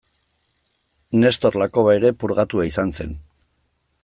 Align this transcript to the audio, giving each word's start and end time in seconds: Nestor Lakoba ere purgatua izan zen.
Nestor 1.25 1.59
Lakoba 1.63 1.95
ere 1.99 2.13
purgatua 2.25 2.69
izan 2.71 2.95
zen. 2.99 3.19